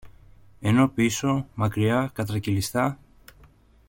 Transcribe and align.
ενώ 0.59 0.87
πίσω, 0.89 1.47
μακριά, 1.55 2.09
κατρακυλιστά 2.13 2.99